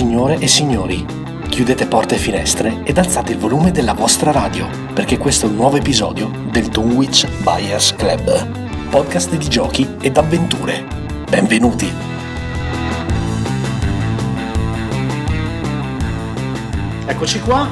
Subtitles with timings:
[0.00, 1.04] Signore e signori,
[1.50, 5.56] chiudete porte e finestre ed alzate il volume della vostra radio, perché questo è un
[5.56, 10.86] nuovo episodio del Dunwich Buyers Club, podcast di giochi ed avventure.
[11.28, 11.86] Benvenuti!
[17.06, 17.68] Eccoci qua,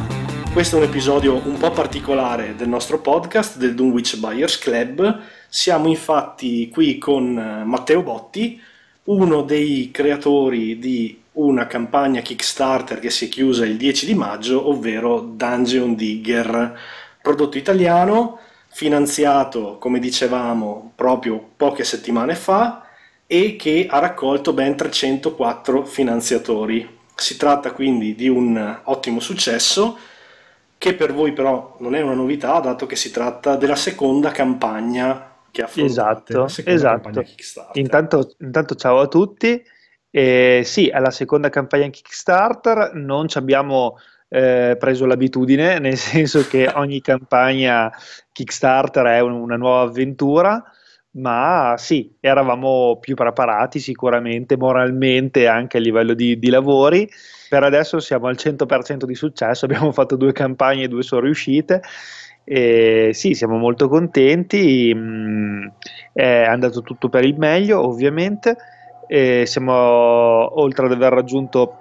[0.52, 5.18] questo è un episodio un po' particolare del nostro podcast del Dunwich Buyers Club.
[5.48, 8.60] Siamo infatti qui con Matteo Botti,
[9.04, 14.68] uno dei creatori di una campagna Kickstarter che si è chiusa il 10 di maggio,
[14.68, 16.78] ovvero Dungeon Digger,
[17.22, 18.38] prodotto italiano,
[18.68, 22.86] finanziato, come dicevamo, proprio poche settimane fa
[23.26, 26.96] e che ha raccolto ben 304 finanziatori.
[27.14, 29.98] Si tratta quindi di un ottimo successo
[30.76, 35.34] che per voi però non è una novità, dato che si tratta della seconda campagna
[35.50, 37.24] che ha esatto, esatto.
[37.74, 39.62] Intanto, intanto ciao a tutti.
[40.10, 46.70] Eh, sì, alla seconda campagna Kickstarter non ci abbiamo eh, preso l'abitudine, nel senso che
[46.74, 47.90] ogni campagna
[48.32, 50.62] Kickstarter è un, una nuova avventura,
[51.12, 57.08] ma sì, eravamo più preparati sicuramente moralmente anche a livello di, di lavori.
[57.48, 61.82] Per adesso siamo al 100% di successo, abbiamo fatto due campagne e due sono riuscite.
[62.44, 65.66] E sì, siamo molto contenti, mm,
[66.14, 68.56] è andato tutto per il meglio ovviamente
[69.08, 71.76] e siamo oltre ad aver raggiunto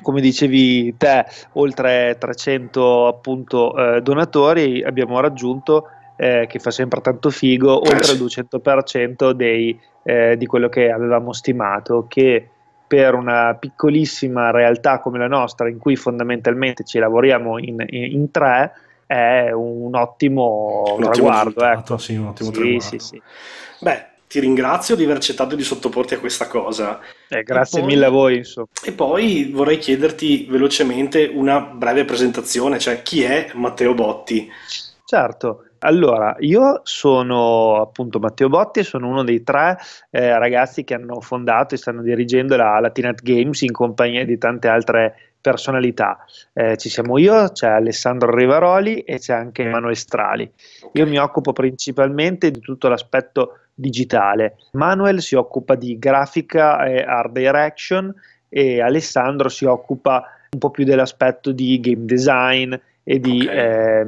[0.00, 7.30] come dicevi te oltre 300 appunto eh, donatori abbiamo raggiunto eh, che fa sempre tanto
[7.30, 12.48] figo oltre il 200% dei, eh, di quello che avevamo stimato che
[12.86, 18.30] per una piccolissima realtà come la nostra in cui fondamentalmente ci lavoriamo in, in, in
[18.30, 18.72] tre
[19.06, 21.98] è un ottimo un traguardo ecco.
[21.98, 22.80] sì, un ottimo sì, traguardo.
[22.80, 23.22] Sì, sì.
[23.80, 26.98] beh ti ringrazio di aver accettato di sottoporti a questa cosa.
[27.28, 28.38] Eh, grazie poi, mille a voi.
[28.38, 28.66] Insomma.
[28.82, 34.50] E poi vorrei chiederti velocemente una breve presentazione, cioè chi è Matteo Botti?
[35.04, 39.78] Certo, allora io sono appunto Matteo Botti e sono uno dei tre
[40.10, 44.66] eh, ragazzi che hanno fondato e stanno dirigendo la Latinat Games in compagnia di tante
[44.66, 46.24] altre personalità.
[46.54, 50.50] Eh, ci siamo io, c'è Alessandro Rivaroli e c'è anche Emanuele Strali.
[50.92, 54.56] Io mi occupo principalmente di tutto l'aspetto digitale.
[54.72, 58.10] Manuel si occupa di grafica e art direction
[58.48, 62.72] e Alessandro si occupa un po' più dell'aspetto di game design
[63.02, 63.58] e di okay.
[63.58, 64.06] eh,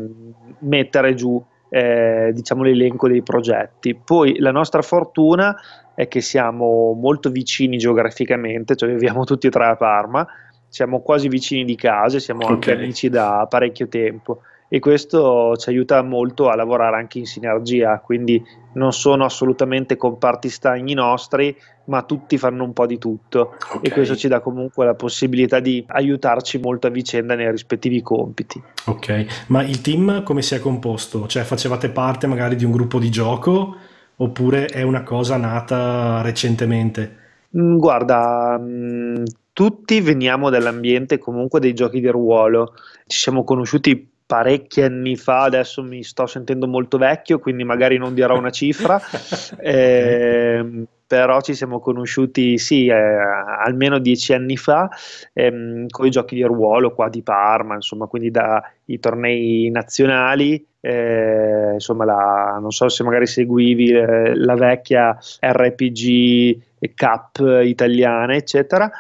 [0.60, 3.94] mettere giù eh, diciamo l'elenco dei progetti.
[3.94, 5.54] Poi la nostra fortuna
[5.94, 10.26] è che siamo molto vicini geograficamente, cioè viviamo tutti e tre a Parma,
[10.68, 12.54] siamo quasi vicini di casa, siamo okay.
[12.54, 18.00] anche amici da parecchio tempo e questo ci aiuta molto a lavorare anche in sinergia,
[18.00, 23.80] quindi non sono assolutamente comparti stagni nostri, ma tutti fanno un po' di tutto okay.
[23.82, 28.60] e questo ci dà comunque la possibilità di aiutarci molto a vicenda nei rispettivi compiti.
[28.86, 31.26] Ok, ma il team come si è composto?
[31.28, 33.76] Cioè facevate parte magari di un gruppo di gioco
[34.16, 37.24] oppure è una cosa nata recentemente?
[37.56, 39.24] Mm, guarda, mm,
[39.56, 42.74] tutti veniamo dall'ambiente comunque dei giochi di ruolo,
[43.06, 48.12] ci siamo conosciuti parecchi anni fa, adesso mi sto sentendo molto vecchio, quindi magari non
[48.12, 49.00] dirò una cifra,
[49.58, 54.90] eh, però ci siamo conosciuti sì, eh, almeno dieci anni fa
[55.32, 58.60] ehm, con i giochi di ruolo qua di Parma, insomma, quindi dai
[59.00, 60.66] tornei nazionali.
[60.80, 66.58] Eh, insomma, la, non so se magari seguivi eh, la vecchia RPG
[66.94, 68.90] Cup italiana, eccetera.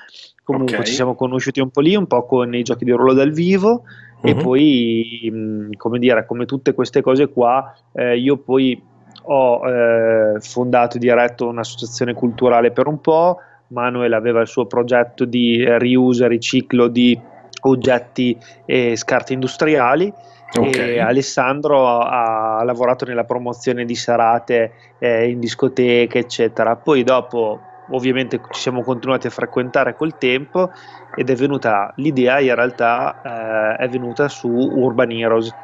[0.46, 0.86] Comunque okay.
[0.86, 3.82] ci siamo conosciuti un po' lì, un po' con i giochi di ruolo dal vivo
[4.20, 4.30] uh-huh.
[4.30, 4.42] e mhm.
[4.42, 8.80] poi, mh, come dire, come tutte queste cose qua, eh, io poi
[9.22, 13.38] ho eh, fondato e diretto un'associazione culturale per un po',
[13.70, 17.18] Manuel aveva il suo progetto di riuso e riciclo di
[17.62, 20.12] oggetti e scarti industriali
[20.56, 20.94] okay.
[20.94, 24.70] e Alessandro ha, ha, lavorato nella promozione di serate
[25.00, 27.58] eh, in discoteche eccetera poi dopo
[27.90, 30.70] ovviamente ci siamo continuati a frequentare col tempo
[31.14, 35.54] ed è venuta l'idea in realtà eh, è venuta su Urban Heroes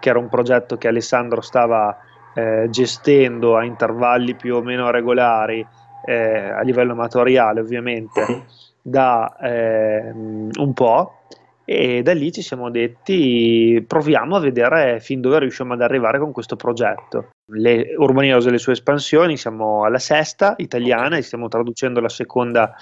[0.00, 1.96] che era un progetto che Alessandro stava
[2.34, 5.66] eh, gestendo a intervalli più o meno regolari
[6.04, 8.44] eh, a livello amatoriale ovviamente
[8.82, 11.19] da eh, un po'
[11.72, 16.32] e da lì ci siamo detti proviamo a vedere fin dove riusciamo ad arrivare con
[16.32, 17.28] questo progetto.
[17.52, 22.74] Le Urbanios e le sue espansioni, siamo alla sesta italiana e stiamo traducendo la seconda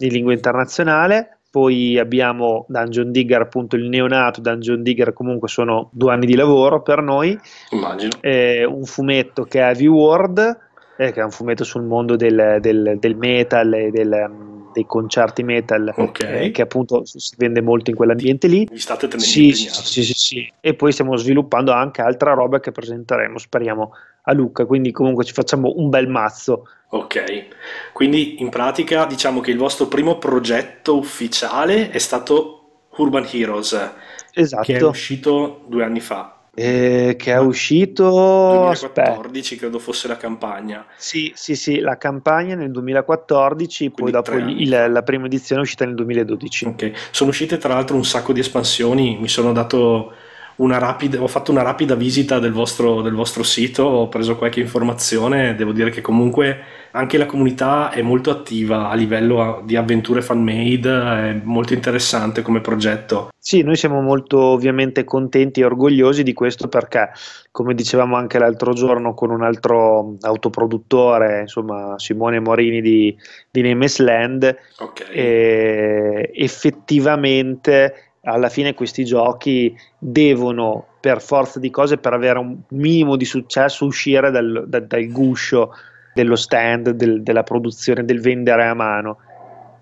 [0.00, 1.38] in lingua internazionale.
[1.50, 6.82] Poi abbiamo Dungeon Digger, appunto il neonato Dungeon Digger, comunque sono due anni di lavoro
[6.82, 7.38] per noi.
[7.70, 8.18] Immagino.
[8.20, 10.58] Eh, un fumetto che è Heavy World,
[10.98, 15.42] eh, che è un fumetto sul mondo del, del, del metal e del, dei concerti
[15.42, 16.46] metal, okay.
[16.46, 18.68] eh, che appunto si vende molto in quell'ambiente lì.
[18.70, 22.60] Vi state tenendo sì, sì, sì, sì, sì, E poi stiamo sviluppando anche altra roba
[22.60, 23.92] che presenteremo, speriamo,
[24.28, 26.68] a Lucca, quindi comunque ci facciamo un bel mazzo.
[26.90, 27.46] Ok,
[27.92, 33.92] quindi in pratica diciamo che il vostro primo progetto ufficiale è stato Urban Heroes,
[34.34, 34.62] esatto.
[34.62, 36.35] che è uscito due anni fa.
[36.58, 39.56] Eh, che è uscito 2014 aspetta.
[39.60, 44.86] credo fosse la campagna sì sì sì la campagna nel 2014 Quindi poi dopo il,
[44.90, 48.40] la prima edizione è uscita nel 2012 ok sono uscite tra l'altro un sacco di
[48.40, 50.14] espansioni mi sono dato
[50.56, 54.60] una rapida, ho fatto una rapida visita del vostro, del vostro sito, ho preso qualche
[54.60, 56.58] informazione, devo dire che comunque
[56.96, 62.40] anche la comunità è molto attiva a livello di avventure fan made, è molto interessante
[62.40, 63.28] come progetto.
[63.38, 67.10] Sì, noi siamo molto ovviamente contenti e orgogliosi di questo perché,
[67.50, 73.14] come dicevamo anche l'altro giorno con un altro autoproduttore, insomma Simone Morini di,
[73.50, 75.06] di Nameless Land, okay.
[75.12, 83.16] eh, effettivamente alla fine questi giochi devono per forza di cose per avere un minimo
[83.16, 85.70] di successo uscire dal, da, dal guscio
[86.16, 89.18] dello stand, del, della produzione, del vendere a mano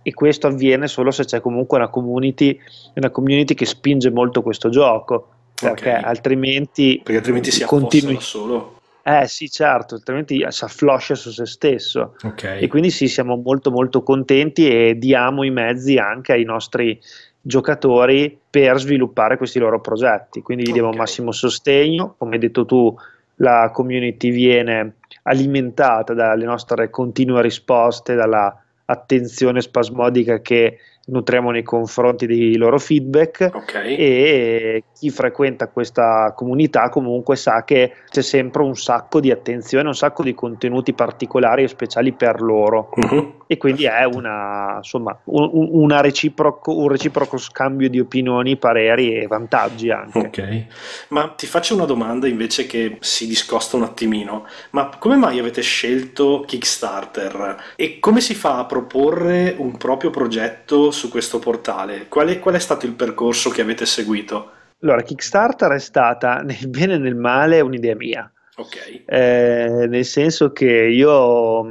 [0.02, 2.58] e questo avviene solo se c'è comunque una community,
[2.94, 6.02] una community che spinge molto questo gioco perché okay.
[6.02, 12.14] altrimenti, perché altrimenti si continui solo eh sì, certo, altrimenti si affloscia su se stesso.
[12.22, 12.62] Okay.
[12.62, 16.98] E quindi sì, siamo molto molto contenti e diamo i mezzi anche ai nostri
[17.42, 20.40] giocatori per sviluppare questi loro progetti.
[20.40, 20.80] Quindi gli okay.
[20.80, 22.96] diamo massimo sostegno, come hai detto tu,
[23.36, 32.26] la community viene alimentata dalle nostre continue risposte, dalla attenzione spasmodica che nutriamo nei confronti
[32.26, 33.96] dei loro feedback okay.
[33.96, 39.94] e chi frequenta questa comunità comunque sa che c'è sempre un sacco di attenzione, un
[39.94, 43.42] sacco di contenuti particolari e speciali per loro uh-huh.
[43.46, 49.26] e quindi è una, insomma, un, una reciproco, un reciproco scambio di opinioni, pareri e
[49.26, 50.18] vantaggi anche.
[50.18, 50.66] Ok,
[51.08, 55.60] ma ti faccio una domanda invece che si discosta un attimino, ma come mai avete
[55.60, 62.08] scelto Kickstarter e come si fa a proporre un proprio progetto su questo portale?
[62.08, 64.50] Qual è, qual è stato il percorso che avete seguito?
[64.82, 68.33] Allora, Kickstarter è stata nel bene e nel male un'idea mia.
[68.56, 69.02] Ok.
[69.06, 71.62] Eh, nel senso che io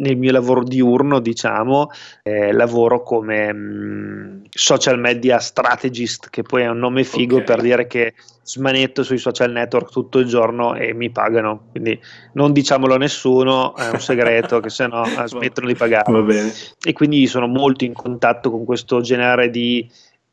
[0.00, 1.90] nel mio lavoro diurno, diciamo,
[2.22, 7.46] eh, lavoro come mh, social media strategist, che poi è un nome figo okay.
[7.46, 11.68] per dire che smanetto sui social network tutto il giorno e mi pagano.
[11.70, 11.98] Quindi
[12.34, 16.10] non diciamolo a nessuno, è un segreto, che se no eh, smettono di pagare.
[16.10, 16.52] Va bene.
[16.82, 19.88] E quindi sono molto in contatto con questo genere di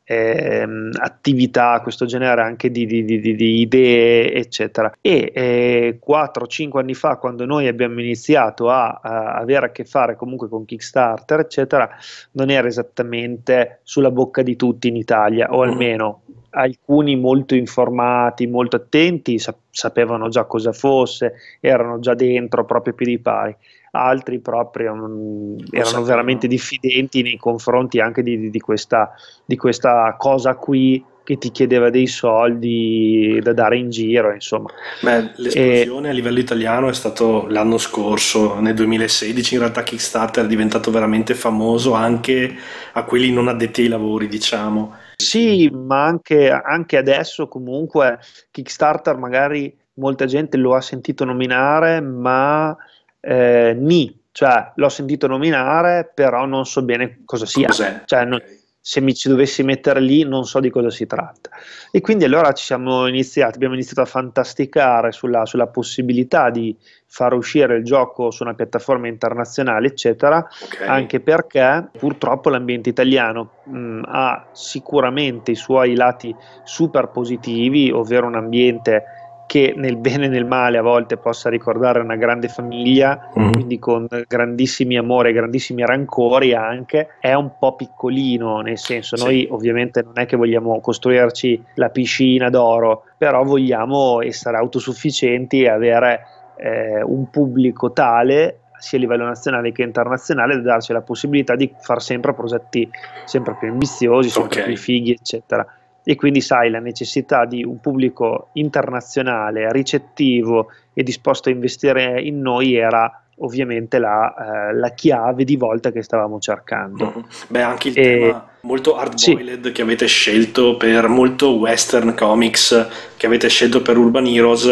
[0.08, 4.92] ehm, attività, questo genere anche di, di, di, di idee, eccetera.
[5.00, 10.16] E eh, 4-5 anni fa, quando noi abbiamo iniziato a, a, avere a che fare
[10.16, 11.88] comunque con Kickstarter, eccetera,
[12.32, 15.68] non era esattamente sulla bocca di tutti in Italia, o mm.
[15.68, 22.94] almeno alcuni molto informati, molto attenti, sap- sapevano già cosa fosse, erano già dentro proprio
[22.94, 23.54] più di pari
[23.92, 29.12] altri proprio mh, erano veramente diffidenti nei confronti anche di, di, questa,
[29.44, 34.70] di questa cosa qui che ti chiedeva dei soldi da dare in giro, insomma.
[35.02, 36.10] Beh, l'esplosione e...
[36.10, 41.34] a livello italiano è stato l'anno scorso, nel 2016, in realtà Kickstarter è diventato veramente
[41.34, 42.56] famoso anche
[42.94, 44.94] a quelli non addetti ai lavori, diciamo.
[45.16, 48.20] Sì, ma anche, anche adesso comunque
[48.50, 52.74] Kickstarter magari molta gente lo ha sentito nominare, ma
[53.20, 57.68] eh, Ni, cioè l'ho sentito nominare, però non so bene cosa sia.
[57.68, 58.40] Cioè, non,
[58.88, 61.50] se mi ci dovessi mettere lì non so di cosa si tratta.
[61.90, 67.34] E quindi allora ci siamo iniziati, abbiamo iniziato a fantasticare sulla, sulla possibilità di far
[67.34, 70.88] uscire il gioco su una piattaforma internazionale, eccetera, okay.
[70.88, 76.34] anche perché purtroppo l'ambiente italiano mh, ha sicuramente i suoi lati
[76.64, 79.04] super positivi, ovvero un ambiente
[79.48, 83.52] che nel bene e nel male a volte possa ricordare una grande famiglia, mm-hmm.
[83.52, 89.24] quindi con grandissimi amori e grandissimi rancori anche, è un po' piccolino, nel senso sì.
[89.24, 95.70] noi ovviamente non è che vogliamo costruirci la piscina d'oro, però vogliamo essere autosufficienti e
[95.70, 96.20] avere
[96.58, 101.72] eh, un pubblico tale sia a livello nazionale che internazionale da darci la possibilità di
[101.80, 102.88] fare sempre progetti
[103.24, 104.72] sempre più ambiziosi, sempre okay.
[104.74, 105.66] più fighi, eccetera
[106.08, 112.40] e quindi sai la necessità di un pubblico internazionale, ricettivo e disposto a investire in
[112.40, 117.12] noi era ovviamente la, eh, la chiave di volta che stavamo cercando.
[117.14, 117.26] Mm-hmm.
[117.48, 119.72] Beh, anche il e, tema molto hardboiled sì.
[119.72, 122.88] che avete scelto per molto western comics
[123.18, 124.66] che avete scelto per Urban Heroes,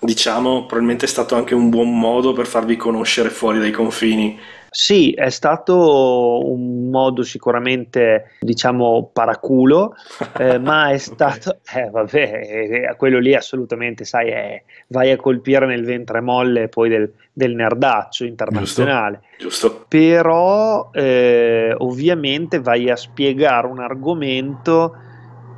[0.00, 4.40] diciamo, probabilmente è stato anche un buon modo per farvi conoscere fuori dai confini.
[4.78, 9.94] Sì, è stato un modo sicuramente, diciamo, paraculo,
[10.36, 15.64] eh, ma è stato, eh, vabbè, eh, quello lì assolutamente, sai, è, vai a colpire
[15.64, 19.22] nel ventre molle poi del, del nerdaccio internazionale.
[19.38, 19.68] Giusto.
[19.68, 19.84] giusto.
[19.88, 24.94] Però, eh, ovviamente, vai a spiegare un argomento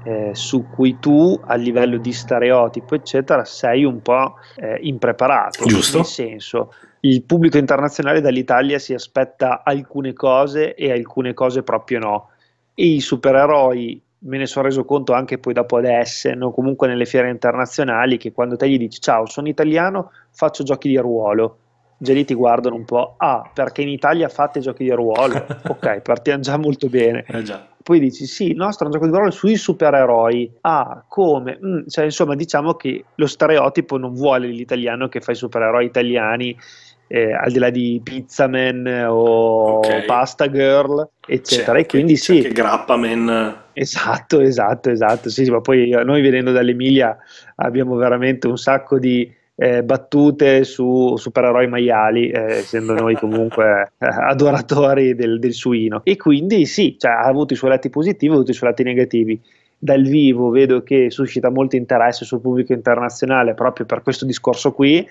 [0.04, 5.64] eh, su cui tu, a livello di stereotipo, eccetera, sei un po' eh, impreparato.
[5.64, 5.96] Giusto.
[5.96, 12.28] Nel senso il pubblico internazionale dall'Italia si aspetta alcune cose e alcune cose proprio no.
[12.74, 16.88] E i supereroi, me ne sono reso conto anche poi dopo ad Essen o comunque
[16.88, 21.58] nelle fiere internazionali, che quando te gli dici ciao, sono italiano, faccio giochi di ruolo.
[22.00, 25.34] Già lì ti guardano un po', ah, perché in Italia fate giochi di ruolo?
[25.66, 27.24] ok, partiamo già molto bene.
[27.26, 27.66] Eh già.
[27.82, 30.58] Poi dici sì, il nostro è un gioco di ruolo sui supereroi.
[30.60, 31.58] Ah, come?
[31.64, 36.56] Mm, cioè, insomma, diciamo che lo stereotipo non vuole l'italiano che fa i supereroi italiani
[37.08, 40.04] eh, al di là di Pizzaman o okay.
[40.04, 41.72] Pasta Girl, eccetera.
[41.72, 42.40] C'è, e quindi sì.
[42.42, 43.56] Che Grappaman.
[43.72, 45.30] Esatto, esatto, esatto.
[45.30, 47.16] Sì, sì, ma poi noi venendo dall'Emilia
[47.56, 54.06] abbiamo veramente un sacco di eh, battute su supereroi maiali, eh, essendo noi comunque eh,
[54.06, 56.02] adoratori del, del, suino.
[56.04, 58.82] E quindi sì, cioè, ha avuto i suoi lati positivi, ha avuto i suoi lati
[58.84, 59.40] negativi.
[59.80, 65.06] Dal vivo vedo che suscita molto interesse sul pubblico internazionale proprio per questo discorso qui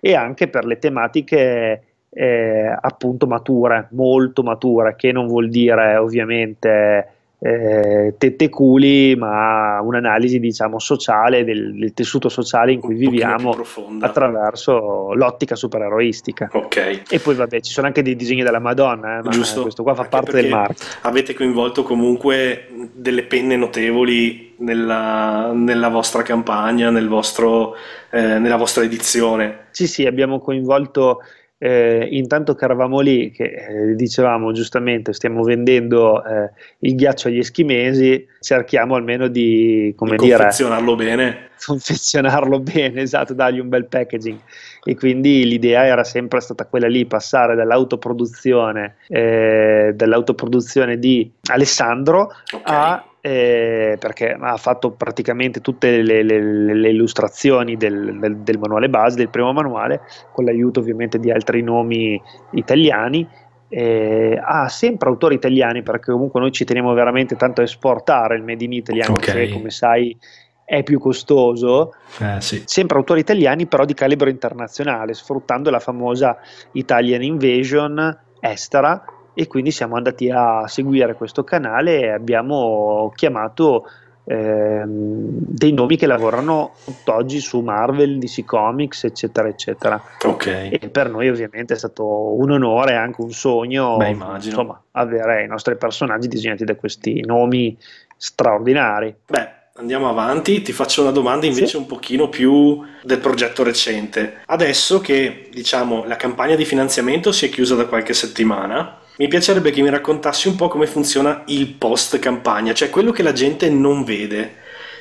[0.00, 7.08] e anche per le tematiche eh, appunto mature, molto mature, che non vuol dire ovviamente
[7.42, 13.56] eh, tette culi, ma un'analisi diciamo sociale del, del tessuto sociale in cui viviamo
[14.00, 16.50] attraverso l'ottica supereroistica.
[16.52, 17.02] Ok.
[17.08, 19.62] E poi vabbè, ci sono anche dei disegni della Madonna, eh, ma Giusto.
[19.62, 20.86] questo qua fa anche parte del marchio.
[21.02, 27.74] Avete coinvolto comunque delle penne notevoli nella, nella vostra campagna, nel vostro,
[28.10, 29.68] eh, nella vostra edizione.
[29.70, 31.22] Sì, sì, abbiamo coinvolto
[31.62, 37.36] eh, intanto che eravamo lì, che eh, dicevamo giustamente stiamo vendendo eh, il ghiaccio agli
[37.36, 41.48] eschimesi, cerchiamo almeno di, come di dire, confezionarlo bene.
[41.60, 44.38] Confezionarlo bene, esatto, dargli un bel packaging.
[44.82, 52.62] E quindi l'idea era sempre stata quella lì, passare dall'autoproduzione, eh, dall'autoproduzione di Alessandro okay.
[52.64, 58.88] a eh, perché ha fatto praticamente tutte le, le, le illustrazioni del, del, del, manuale
[58.88, 60.00] base, del primo manuale,
[60.32, 62.20] con l'aiuto ovviamente di altri nomi
[62.52, 63.26] italiani.
[63.72, 68.42] Eh, ha sempre autori italiani perché comunque noi ci teniamo veramente tanto a esportare il
[68.42, 69.46] Made in Italy, anche okay.
[69.46, 70.18] se come sai
[70.64, 72.62] è più costoso, eh, sì.
[72.64, 76.38] sempre autori italiani però di calibro internazionale, sfruttando la famosa
[76.72, 83.86] Italian Invasion estera e quindi siamo andati a seguire questo canale e abbiamo chiamato
[84.24, 90.00] ehm, dei nomi che lavorano tutt'oggi su Marvel, DC Comics, eccetera, eccetera.
[90.22, 90.70] Okay.
[90.70, 95.48] E per noi ovviamente è stato un onore, anche un sogno, Beh, insomma, avere i
[95.48, 97.76] nostri personaggi disegnati da questi nomi
[98.16, 99.14] straordinari.
[99.26, 101.76] Beh, Andiamo avanti, ti faccio una domanda invece sì.
[101.76, 104.42] un pochino più del progetto recente.
[104.44, 109.70] Adesso che diciamo la campagna di finanziamento si è chiusa da qualche settimana, mi piacerebbe
[109.70, 113.68] che mi raccontassi un po' come funziona il post campagna, cioè quello che la gente
[113.68, 114.54] non vede.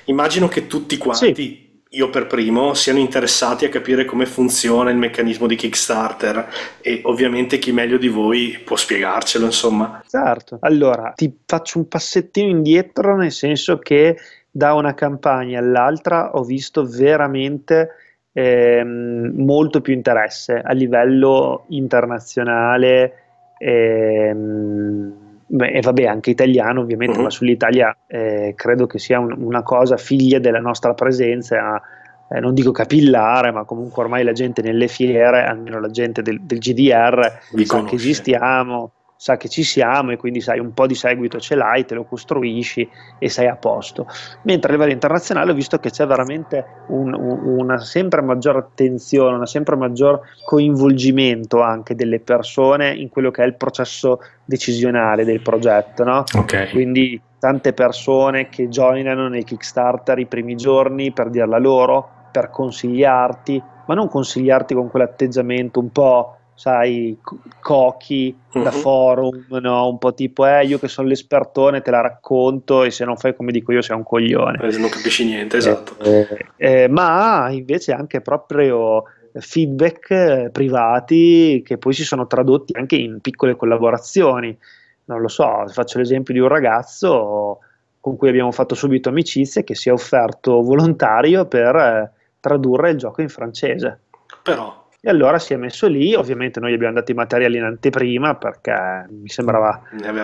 [0.05, 1.81] Immagino che tutti quanti, sì.
[1.91, 6.49] io per primo, siano interessati a capire come funziona il meccanismo di Kickstarter
[6.81, 10.03] e ovviamente chi meglio di voi può spiegarcelo, insomma.
[10.05, 10.57] Certo.
[10.63, 14.17] Allora, ti faccio un passettino indietro nel senso che
[14.51, 17.91] da una campagna all'altra ho visto veramente
[18.33, 23.27] ehm, molto più interesse a livello internazionale
[23.59, 25.13] Ehm,
[25.51, 27.23] e vabbè, anche italiano ovviamente, uh-huh.
[27.23, 31.81] ma sull'Italia eh, credo che sia un, una cosa figlia della nostra presenza,
[32.29, 36.39] eh, non dico capillare, ma comunque ormai la gente nelle fiere, almeno la gente del,
[36.41, 37.95] del GDR, Vi sa conosce.
[37.95, 41.83] che esistiamo, sa che ci siamo e quindi sai un po' di seguito ce l'hai,
[41.83, 44.07] te lo costruisci e sei a posto.
[44.43, 49.35] Mentre a livello internazionale ho visto che c'è veramente un, un, una sempre maggior attenzione,
[49.35, 55.41] un sempre maggior coinvolgimento anche delle persone in quello che è il processo decisionale del
[55.41, 56.23] progetto, no?
[56.33, 56.69] Okay.
[56.69, 63.61] Quindi tante persone che joinano nel Kickstarter i primi giorni per dirla loro, per consigliarti,
[63.85, 67.17] ma non consigliarti con quell'atteggiamento un po' sai,
[67.61, 68.63] cochi uh-huh.
[68.63, 68.77] da mhm.
[68.79, 69.87] forum, no?
[69.87, 73.33] un po' tipo, eh, io che sono l'espertone te la racconto e se non fai
[73.33, 74.59] come dico io sei un coglione.
[74.67, 75.97] Eh, non capisci niente, esatto.
[76.03, 79.03] Eh, eh, ma invece anche proprio
[79.35, 84.57] feedback eh, privati che poi si sono tradotti anche in piccole collaborazioni.
[85.05, 87.59] Non lo so, faccio l'esempio di un ragazzo
[88.01, 92.11] con cui abbiamo fatto subito amicizia che si è offerto volontario per eh,
[92.41, 94.01] tradurre il gioco in francese.
[94.43, 98.35] Però E allora si è messo lì, ovviamente noi abbiamo dato i materiali in anteprima
[98.35, 99.81] perché mi sembrava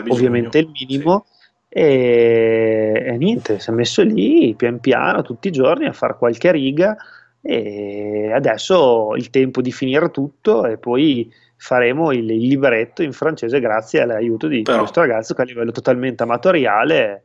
[0.08, 1.25] ovviamente il minimo.
[1.27, 1.34] Sì.
[1.70, 6.51] E, e, niente, si è messo lì pian piano tutti i giorni a fare qualche
[6.51, 6.96] riga
[7.41, 13.60] e adesso il tempo di finire tutto e poi faremo il, il libretto in francese
[13.60, 14.79] grazie all'aiuto di Però.
[14.79, 17.24] questo ragazzo che a livello totalmente amatoriale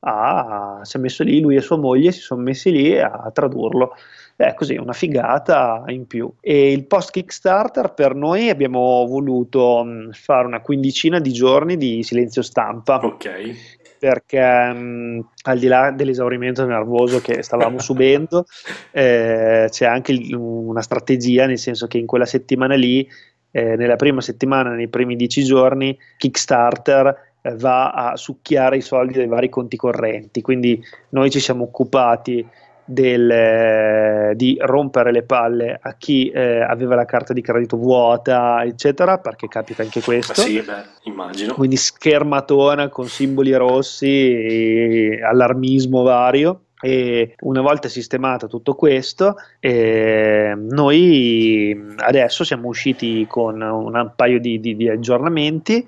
[0.00, 3.30] ha, si è messo lì, lui e sua moglie si sono messi lì a, a
[3.30, 3.94] tradurlo.
[4.36, 6.30] È così, una figata in più.
[6.40, 12.02] E il post Kickstarter per noi abbiamo voluto mh, fare una quindicina di giorni di
[12.02, 12.98] silenzio stampa.
[13.02, 13.54] Ok
[13.98, 18.44] perché mh, al di là dell'esaurimento nervoso che stavamo subendo,
[18.92, 23.08] eh, c'è anche il, una strategia, nel senso che in quella settimana lì,
[23.50, 29.14] eh, nella prima settimana, nei primi dieci giorni, Kickstarter eh, va a succhiare i soldi
[29.14, 30.42] dai vari conti correnti.
[30.42, 32.46] Quindi noi ci siamo occupati
[32.86, 38.62] del, eh, di rompere le palle a chi eh, aveva la carta di credito vuota,
[38.64, 40.40] eccetera, perché capita anche questo.
[40.40, 41.54] Sì, beh, immagino.
[41.54, 46.60] Quindi schermatona con simboli rossi, e allarmismo vario.
[46.78, 54.60] E una volta sistemato tutto questo, eh, noi adesso siamo usciti con un paio di,
[54.60, 55.86] di, di aggiornamenti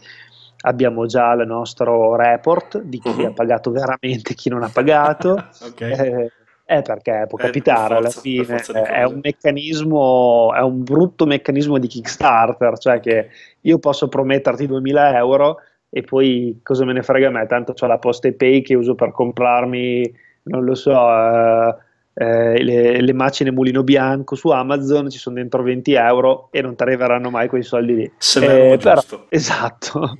[0.62, 3.26] abbiamo già il nostro report di chi uh-huh.
[3.26, 5.48] ha pagato veramente e chi non ha pagato.
[5.62, 5.92] okay.
[5.92, 6.32] eh,
[6.70, 11.86] eh, perché può eh, capitare alla fine, è un meccanismo, è un brutto meccanismo di
[11.86, 13.30] Kickstarter, cioè che
[13.62, 17.86] io posso prometterti 2000 euro e poi cosa me ne frega a me, tanto ho
[17.86, 21.74] la posta e pay che uso per comprarmi, non lo so, eh,
[22.20, 26.74] eh, le, le, macine mulino bianco su Amazon ci sono dentro 20 euro e non
[26.74, 28.12] ti arriveranno mai quei soldi lì.
[28.18, 30.18] Se eh, però, esatto,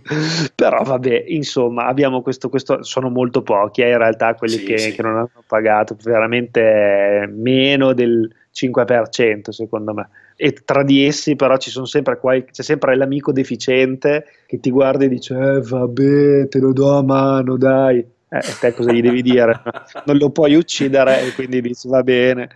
[0.55, 4.79] però vabbè, insomma, abbiamo questo, questo sono molto pochi eh, in realtà quelli sì, che,
[4.79, 4.93] sì.
[4.93, 11.57] che non hanno pagato, veramente meno del 5% secondo me e tra di essi però
[11.57, 16.49] ci sono sempre qual- c'è sempre l'amico deficiente che ti guarda e dice eh, vabbè
[16.49, 19.63] te lo do a mano dai eh, te cosa gli devi dire?
[20.05, 22.49] Non lo puoi uccidere e quindi dici va bene.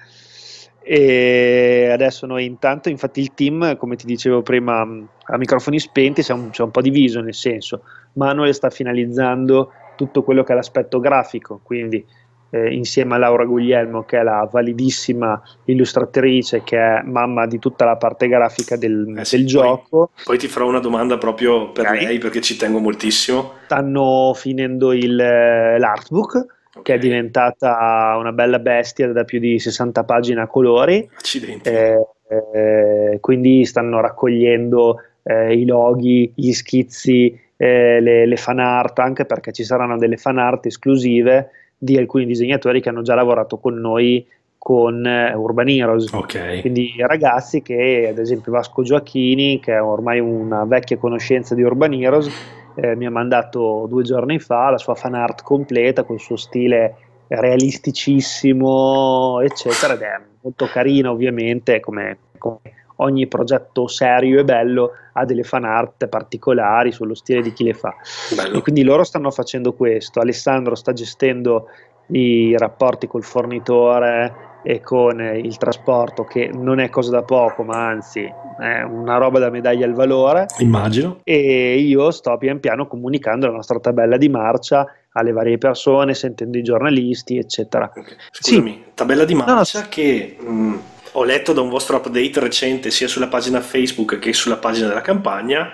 [0.85, 6.32] E adesso noi intanto, infatti il team, come ti dicevo prima a microfoni spenti, c'è
[6.32, 10.98] un, c'è un po' diviso nel senso, Manuel sta finalizzando tutto quello che è l'aspetto
[10.98, 12.04] grafico, quindi
[12.52, 17.86] eh, insieme a Laura Guglielmo, che è la validissima illustratrice, che è mamma di tutta
[17.86, 20.10] la parte grafica del, eh sì, del gioco.
[20.22, 22.04] Poi, ti farò una domanda proprio per okay.
[22.04, 23.54] lei, perché ci tengo moltissimo.
[23.64, 26.60] Stanno finendo il, eh, l'artbook.
[26.74, 26.84] Okay.
[26.84, 31.06] che è diventata una bella bestia da più di 60 pagine a colori.
[31.18, 31.68] Accidenti.
[31.68, 32.06] Eh,
[32.54, 39.52] eh, quindi stanno raccogliendo eh, i loghi, gli schizzi, le, le fan art, anche perché
[39.52, 41.50] ci saranno delle fan art esclusive
[41.82, 44.24] di alcuni disegnatori che hanno già lavorato con noi
[44.56, 46.12] con uh, Urban Heroes.
[46.12, 46.60] Okay.
[46.60, 51.92] Quindi ragazzi che, ad esempio Vasco Gioacchini, che è ormai una vecchia conoscenza di Urban
[51.94, 52.30] Heroes,
[52.76, 56.36] eh, mi ha mandato due giorni fa la sua fan art completa con il suo
[56.36, 56.94] stile
[57.26, 62.60] realisticissimo, eccetera, ed è molto carino ovviamente come, come
[62.96, 67.74] ogni progetto serio e bello ha delle fan art particolari sullo stile di chi le
[67.74, 67.94] fa.
[68.35, 68.59] Bello.
[68.59, 70.20] E quindi loro stanno facendo questo.
[70.20, 71.68] Alessandro sta gestendo
[72.09, 77.88] i rapporti col fornitore e con il trasporto che non è cosa da poco ma
[77.88, 78.20] anzi
[78.61, 83.55] è una roba da medaglia al valore immagino e io sto pian piano comunicando la
[83.55, 88.14] nostra tabella di marcia alle varie persone sentendo i giornalisti eccetera okay.
[88.31, 88.85] scusami sì.
[88.94, 89.90] tabella di marcia no, no.
[89.90, 90.74] che mh, mm,
[91.12, 95.01] ho letto da un vostro update recente sia sulla pagina Facebook che sulla pagina della
[95.01, 95.72] campagna.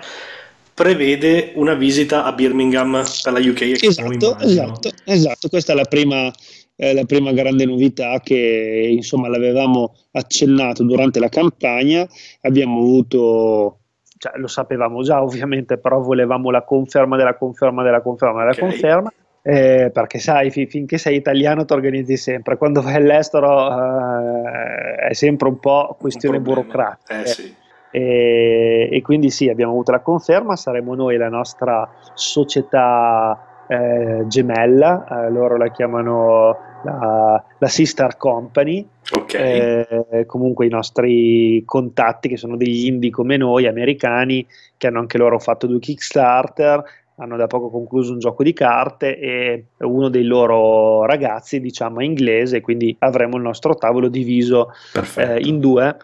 [0.73, 6.31] Prevede una visita a Birmingham per la UK esatto, esatto, esatto, questa è la prima,
[6.77, 12.07] eh, la prima grande novità che insomma l'avevamo accennato durante la campagna.
[12.41, 13.79] Abbiamo avuto
[14.17, 18.69] cioè, lo sapevamo già ovviamente però volevamo la conferma della conferma della conferma della okay.
[18.69, 24.95] conferma eh, perché sai, fin- finché sei italiano ti organizzi sempre, quando vai all'estero eh,
[25.09, 27.21] è sempre un po' questione un burocratica.
[27.21, 27.55] Eh, sì.
[27.91, 35.25] e, e, quindi sì, abbiamo avuto la conferma, saremo noi la nostra società eh, gemella,
[35.25, 39.85] eh, loro la chiamano la, la sister company, okay.
[40.09, 45.17] Eh, comunque i nostri contatti che sono degli indie come noi, americani, che hanno anche
[45.17, 46.83] loro fatto due Kickstarter,
[47.19, 52.03] hanno da poco concluso un gioco di carte e uno dei loro ragazzi diciamo è
[52.03, 54.71] inglese quindi avremo il nostro tavolo diviso
[55.15, 55.97] eh, in due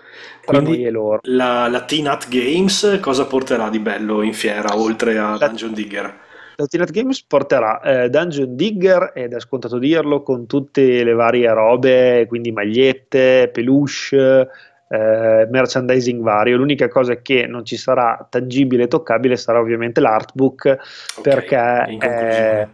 [0.46, 4.78] tra quindi noi e loro la, la T-Nut Games cosa porterà di bello in fiera
[4.78, 6.24] oltre a la, Dungeon Digger?
[6.58, 11.52] La T-Nut Games porterà eh, Dungeon Digger ed è scontato dirlo con tutte le varie
[11.54, 14.50] robe quindi magliette, peluche
[14.88, 16.58] eh, merchandising vario.
[16.58, 22.68] L'unica cosa che non ci sarà tangibile e toccabile sarà ovviamente l'artbook okay, perché è,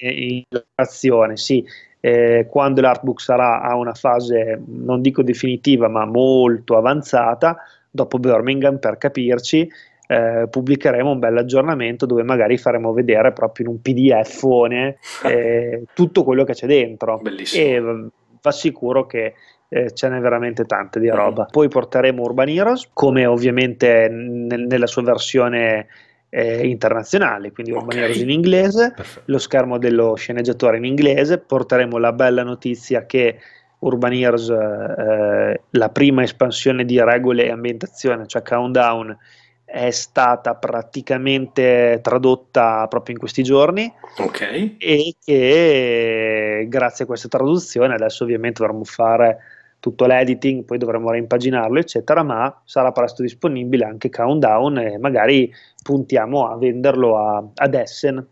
[0.00, 1.64] è in lavorazione, sì.
[2.00, 7.56] Eh, quando l'artbook sarà a una fase, non dico definitiva, ma molto avanzata,
[7.90, 9.68] dopo Birmingham per capirci,
[10.06, 14.44] eh, pubblicheremo un bel aggiornamento dove magari faremo vedere proprio in un pdf
[15.26, 17.18] eh, tutto quello che c'è dentro.
[17.18, 17.64] Bellissimo.
[17.64, 18.08] E
[18.40, 19.34] va sicuro che
[19.68, 21.44] eh, ce n'è veramente tante di roba.
[21.44, 25.86] Poi porteremo Urban Heroes, come ovviamente nel, nella sua versione
[26.30, 28.00] eh, internazionale, quindi Urban okay.
[28.00, 29.30] Heroes in inglese, Perfetto.
[29.30, 33.38] lo schermo dello sceneggiatore in inglese, porteremo la bella notizia che
[33.80, 39.16] Urban Heroes, eh, la prima espansione di regole e ambientazione, cioè Countdown,
[39.64, 44.76] è stata praticamente tradotta proprio in questi giorni okay.
[44.78, 51.78] e che grazie a questa traduzione adesso ovviamente dovremo fare tutto l'editing, poi dovremo rimpaginarlo,
[51.78, 58.26] eccetera, ma sarà presto disponibile anche Countdown e magari puntiamo a venderlo a, ad Essen.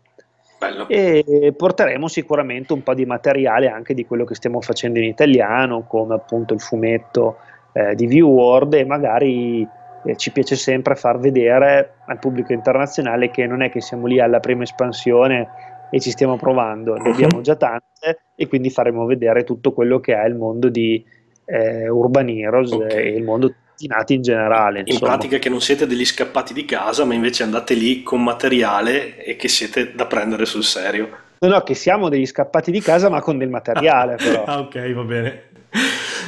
[0.59, 0.87] Bello.
[0.87, 5.83] E porteremo sicuramente un po' di materiale anche di quello che stiamo facendo in italiano,
[5.83, 7.37] come appunto il fumetto
[7.73, 9.67] eh, di View World e magari
[10.03, 14.19] eh, ci piace sempre far vedere al pubblico internazionale che non è che siamo lì
[14.19, 15.47] alla prima espansione
[15.89, 20.15] e ci stiamo provando, ne abbiamo già tante e quindi faremo vedere tutto quello che
[20.15, 21.05] è il mondo di,
[21.47, 23.05] eh, Urban Heroes okay.
[23.05, 24.83] e il mondo di nati in generale.
[24.85, 29.23] In pratica che non siete degli scappati di casa, ma invece andate lì con materiale
[29.23, 31.09] e che siete da prendere sul serio.
[31.39, 34.15] No, no, che siamo degli scappati di casa, ma con del materiale.
[34.21, 34.43] però.
[34.45, 35.43] ah, ok, va bene.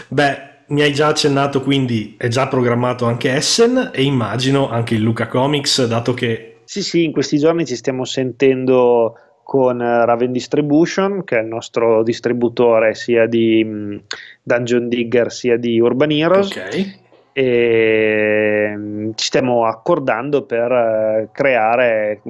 [0.08, 5.02] Beh, mi hai già accennato, quindi è già programmato anche Essen e immagino anche il
[5.02, 6.62] Luca Comics, dato che...
[6.66, 9.16] Sì, sì, in questi giorni ci stiamo sentendo
[9.50, 13.98] con eh, Raven Distribution, che è il nostro distributore sia di mm,
[14.44, 16.52] Dungeon Digger sia di Urban Heroes.
[16.52, 17.00] Okay.
[17.34, 22.22] E mm, ci stiamo accordando per uh, creare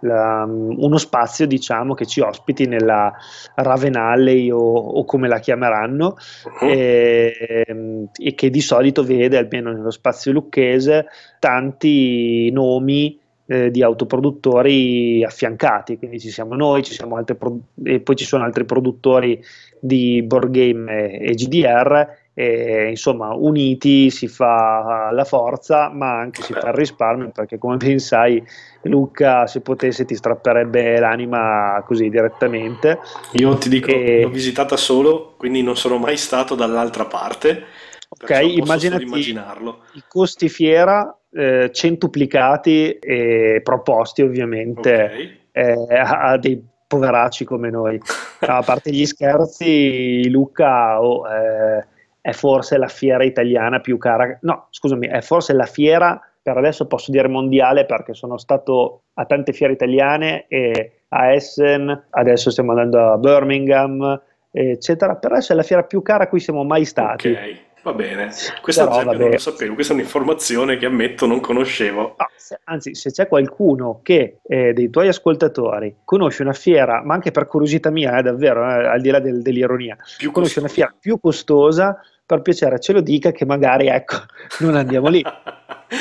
[0.00, 3.12] la, um, uno spazio diciamo che ci ospiti nella
[3.56, 6.16] Raven Alley o, o come la chiameranno
[6.60, 6.66] uh-huh.
[6.66, 15.24] e, e, che di solito vede almeno nello spazio lucchese tanti nomi eh, di autoproduttori
[15.24, 19.42] affiancati, quindi ci siamo noi, ci siamo pro- e poi ci sono altri produttori
[19.78, 26.40] di board game e, e GDR e insomma uniti si fa la forza ma anche
[26.40, 28.42] si fa il risparmio perché come ben sai
[28.82, 33.00] Luca se potesse ti strapperebbe l'anima così direttamente.
[33.32, 34.22] Io ti dico e...
[34.22, 37.64] l'ho visitata solo quindi non sono mai stato dall'altra parte
[38.08, 45.38] ok immaginati i costi fiera eh, centuplicati e proposti ovviamente okay.
[45.52, 47.98] eh, a, a, dei poveracci come noi.
[48.40, 51.86] a parte gli scherzi, Luca oh, eh,
[52.20, 56.86] è forse la fiera italiana più cara, no scusami, è forse la fiera, per adesso
[56.86, 62.70] posso dire mondiale perché sono stato a tante fiere italiane e a Essen, adesso stiamo
[62.70, 66.84] andando a Birmingham, eccetera, per adesso è la fiera più cara a cui siamo mai
[66.84, 67.30] stati.
[67.30, 67.60] Okay.
[67.82, 69.18] Va bene, questa Però, vabbè.
[69.18, 72.14] non lo sapevo, questa è un'informazione che ammetto non conoscevo.
[72.16, 77.14] No, se, anzi, se c'è qualcuno che eh, dei tuoi ascoltatori conosce una fiera, ma
[77.14, 80.60] anche per curiosità mia, eh, davvero, eh, al di là del, dell'ironia, più conosce costosa.
[80.60, 84.16] una fiera più costosa, per piacere ce lo dica che magari, ecco,
[84.60, 85.24] non andiamo lì.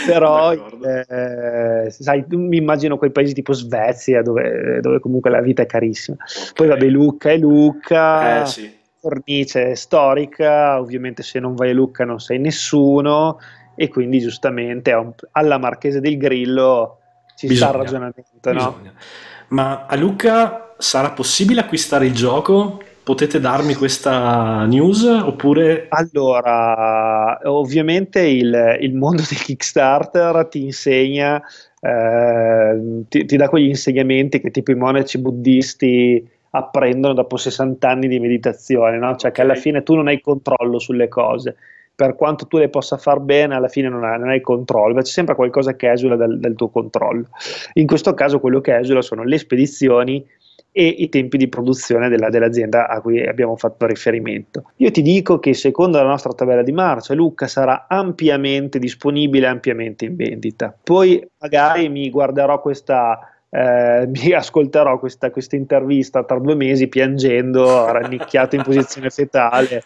[0.06, 5.65] Però, eh, sai, mi immagino quei paesi tipo Svezia, dove, dove comunque la vita è
[5.65, 6.17] carissima.
[6.24, 6.52] Okay.
[6.54, 8.44] Poi vabbè, Lucca è Lucca.
[8.44, 13.40] Eh sì cornice storica, ovviamente se non vai a Lucca non sei nessuno
[13.76, 14.96] e quindi giustamente
[15.32, 17.00] alla Marchese del Grillo
[17.36, 18.54] ci bisogna, sta il ragionamento.
[18.54, 18.82] No?
[19.50, 22.82] Ma a Lucca sarà possibile acquistare il gioco?
[23.04, 25.88] Potete darmi questa news oppure...
[25.90, 31.42] Allora, ovviamente il, il mondo del Kickstarter ti insegna,
[31.80, 38.08] eh, ti, ti dà quegli insegnamenti che tipo i monaci buddisti apprendono dopo 60 anni
[38.08, 39.16] di meditazione, no?
[39.16, 41.56] cioè che alla fine tu non hai controllo sulle cose,
[41.94, 45.12] per quanto tu le possa far bene, alla fine non hai, non hai controllo, c'è
[45.12, 47.28] sempre qualcosa che esula dal, dal, tuo controllo.
[47.74, 50.26] In questo caso quello che esula sono le spedizioni
[50.74, 54.72] e i tempi di produzione della, dell'azienda a cui abbiamo fatto riferimento.
[54.78, 60.06] Io ti dico che secondo la nostra tabella di marcia Lucca sarà ampiamente disponibile, ampiamente
[60.06, 60.76] in vendita.
[60.82, 67.92] Poi magari mi guarderò questa eh, mi ascolterò questa, questa, intervista tra due mesi piangendo,
[67.92, 69.84] rannicchiato in posizione fetale.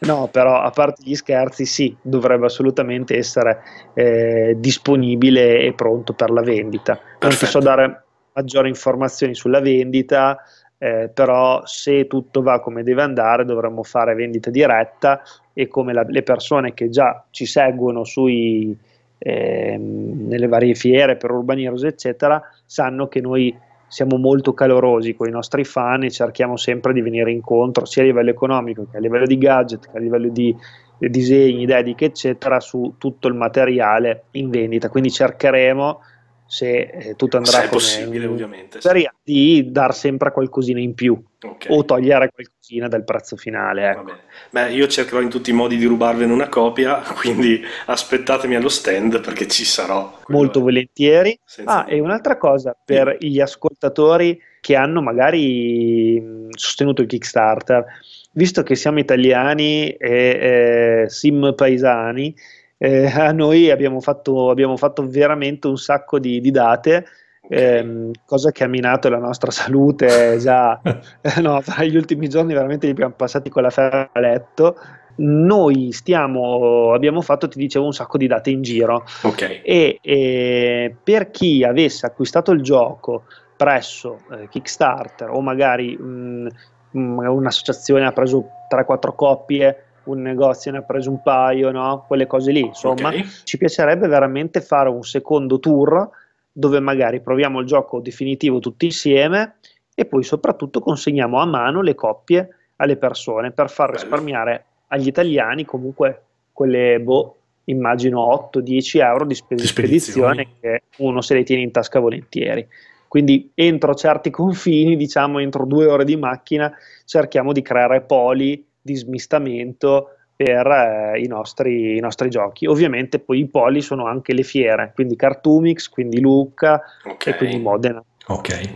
[0.00, 3.62] No, però a parte gli scherzi, sì, dovrebbe assolutamente essere
[3.94, 7.00] eh, disponibile e pronto per la vendita.
[7.20, 8.02] Non ti so dare
[8.34, 10.38] maggiori informazioni sulla vendita,
[10.76, 15.22] eh, però se tutto va come deve andare dovremmo fare vendita diretta
[15.54, 18.76] e come la, le persone che già ci seguono sui,
[19.16, 23.56] eh, nelle varie fiere per Urban Heroes, eccetera, sanno che noi
[23.88, 28.06] siamo molto calorosi con i nostri fan e cerchiamo sempre di venire incontro sia a
[28.06, 30.54] livello economico che a livello di gadget, che a livello di
[30.98, 34.88] disegni, dediche, eccetera, su tutto il materiale in vendita.
[34.88, 36.00] Quindi cercheremo
[36.46, 39.08] se eh, tutto andrà se è possibile, ovviamente, sì.
[39.22, 41.76] di dar sempre qualcosina in più okay.
[41.76, 43.90] o togliere qualcosina dal prezzo finale.
[43.90, 44.12] Ecco.
[44.50, 49.20] Beh, io cercherò in tutti i modi di rubarvene una copia, quindi aspettatemi allo stand
[49.20, 50.20] perché ci sarò.
[50.28, 50.62] Molto è.
[50.62, 51.38] volentieri.
[51.44, 53.28] Senza ah, e un'altra cosa per sì.
[53.28, 57.84] gli ascoltatori che hanno magari sostenuto il Kickstarter,
[58.32, 62.34] visto che siamo italiani e eh, sim paesani,
[62.78, 67.06] eh, a noi abbiamo fatto, abbiamo fatto, veramente un sacco di, di date.
[67.48, 70.80] Ehm, cosa che ha minato la nostra salute già
[71.40, 74.76] no, fra gli ultimi giorni veramente li abbiamo passati con la ferra a letto
[75.16, 79.04] noi stiamo, abbiamo fatto, ti dicevo, un sacco di date in giro.
[79.22, 79.60] Okay.
[79.62, 83.24] E, e, per chi avesse acquistato il gioco
[83.56, 86.48] presso eh, Kickstarter o magari mh,
[86.90, 92.04] un'associazione ha preso 3-4 coppie un negozio ne ha preso un paio, no?
[92.06, 92.60] quelle cose lì.
[92.60, 93.24] Insomma, okay.
[93.44, 96.08] ci piacerebbe veramente fare un secondo tour
[96.52, 99.56] dove magari proviamo il gioco definitivo tutti insieme
[99.94, 104.00] e poi soprattutto consegniamo a mano le coppie alle persone per far Bello.
[104.00, 111.20] risparmiare agli italiani comunque quelle, boh, immagino 8-10 euro di, sp- di spedizione che uno
[111.20, 112.66] se le tiene in tasca volentieri.
[113.08, 116.72] Quindi entro certi confini, diciamo entro due ore di macchina,
[117.04, 122.66] cerchiamo di creare poli di smistamento per eh, i, nostri, i, nostri, giochi.
[122.66, 127.32] Ovviamente poi i poli sono anche le fiere, quindi Cartoomix, quindi Lucca okay.
[127.32, 128.04] e quindi Modena.
[128.28, 128.72] Ok,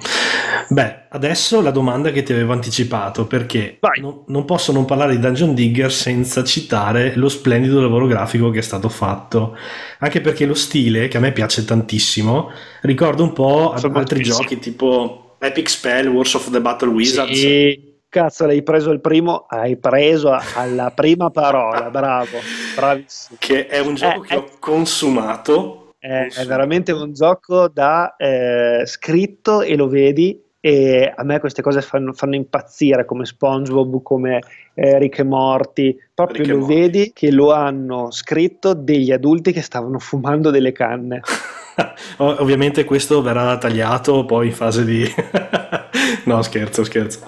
[0.68, 5.18] beh, adesso la domanda che ti avevo anticipato, perché non, non, posso non parlare di
[5.18, 9.57] Dungeon Digger senza citare lo splendido lavoro grafico che è stato fatto,
[9.99, 15.35] anche perché lo stile, che a me piace tantissimo, ricorda un po' altri giochi tipo
[15.40, 17.37] Epic Spell, Wars of the Battle Wizards.
[17.37, 19.46] Sì Cazzo, l'hai preso il primo?
[19.49, 22.38] Hai preso alla prima parola, bravo,
[22.75, 23.37] bravissimo.
[23.38, 25.94] Che è un gioco eh, che è, ho consumato.
[25.96, 26.40] È, consumato.
[26.40, 31.83] è, veramente un gioco da eh, scritto e lo vedi e a me queste cose
[31.83, 34.40] fanno, fanno impazzire come SpongeBob, come
[34.75, 36.75] eh, Rick e Morty, proprio Rick lo Morty.
[36.75, 41.20] vedi che lo hanno scritto degli adulti che stavano fumando delle canne.
[42.18, 45.05] Ovviamente questo verrà tagliato poi in fase di...
[46.27, 47.20] no scherzo, scherzo.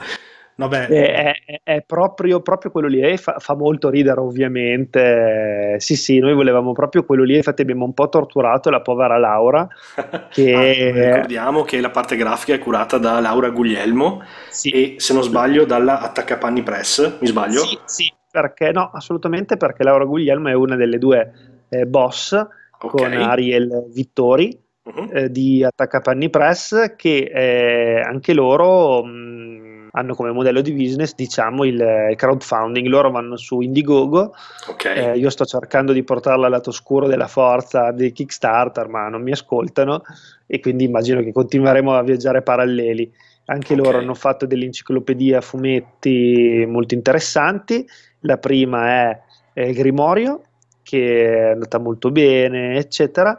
[0.69, 0.87] Vabbè.
[0.87, 5.77] È, è, è proprio, proprio, quello lì, e fa, fa, molto ridere ovviamente.
[5.79, 9.67] Sì, sì, noi volevamo proprio quello lì, infatti abbiamo un po' torturato la povera Laura.
[10.33, 10.55] Che...
[10.55, 14.71] ah, ricordiamo che la parte grafica è curata da Laura Guglielmo sì.
[14.71, 17.61] e se non sbaglio dalla Attaccapanni Press, mi sbaglio?
[17.61, 21.33] Sì, sì, perché no, assolutamente perché Laura Guglielmo è una delle due
[21.69, 22.49] eh, boss okay.
[22.79, 24.59] con Ariel Vittori.
[24.85, 25.11] Uh-huh.
[25.13, 31.65] Eh, di Attaccapanni Press che eh, anche loro mh, hanno come modello di business diciamo
[31.65, 32.87] il crowdfunding.
[32.87, 34.35] Loro vanno su Indiegogo.
[34.71, 34.97] Okay.
[34.97, 39.23] eh, io sto cercando di portarla al lato scuro della forza dei Kickstarter ma non
[39.23, 40.03] mi ascoltano.
[40.47, 43.11] E quindi immagino che continueremo a viaggiare paralleli.
[43.47, 43.85] Anche okay.
[43.85, 47.87] loro hanno fatto delle enciclopedie a fumetti molto interessanti.
[48.21, 49.21] La prima è,
[49.53, 50.43] è Grimorio
[50.83, 53.37] che è andata molto bene eccetera.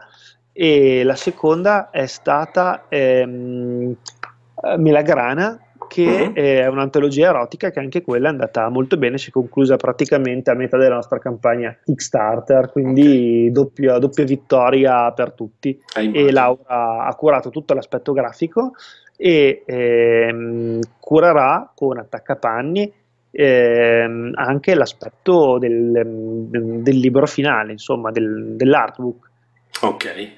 [0.52, 3.96] E la seconda è stata ehm,
[4.78, 6.34] Melagrana che uh-huh.
[6.34, 10.56] è un'antologia erotica che anche quella è andata molto bene, si è conclusa praticamente a
[10.56, 13.52] metà della nostra campagna Kickstarter, quindi okay.
[13.52, 15.80] doppia, doppia, vittoria per tutti.
[15.96, 18.72] Ah, e Laura ha curato tutto l'aspetto grafico
[19.18, 22.92] e ehm, curerà con attaccapanni
[23.32, 26.02] ehm, anche l'aspetto del,
[26.82, 29.32] del, libro finale, insomma, del, dell'artbook.
[29.82, 30.32] Ok,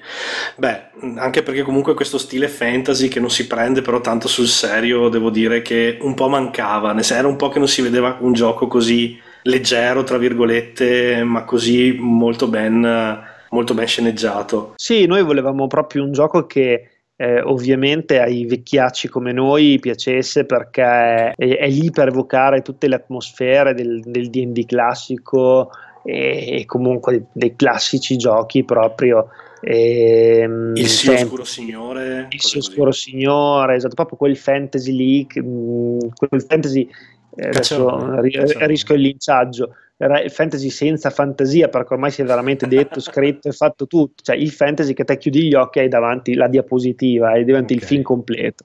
[0.56, 0.84] beh,
[1.16, 5.30] anche perché comunque questo stile fantasy che non si prende però tanto sul serio, devo
[5.30, 9.16] dire che un po' mancava, era un po' che non si vedeva un gioco così
[9.42, 14.72] leggero, tra virgolette, ma così molto ben, molto ben sceneggiato.
[14.76, 20.82] Sì, noi volevamo proprio un gioco che eh, ovviamente ai vecchiacci come noi piacesse perché
[20.82, 25.70] è, è lì per evocare tutte le atmosfere del, del D&D classico,
[26.06, 29.28] e, comunque dei classici giochi proprio.
[29.60, 35.98] Ehm, il Sì Oscuro Signore, il Sì Oscuro Signore, esatto, proprio quel fantasy lì, mm,
[36.14, 36.88] quel fantasy
[37.36, 38.18] eh, adesso
[38.66, 43.52] rischio il linciaggio il fantasy senza fantasia perché ormai si è veramente detto, scritto e
[43.52, 47.32] fatto tutto cioè il fantasy che te chiudi gli occhi e hai davanti la diapositiva
[47.32, 47.76] e davanti okay.
[47.76, 48.64] il film completo